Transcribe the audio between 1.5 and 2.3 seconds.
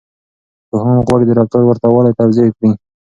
ورته والی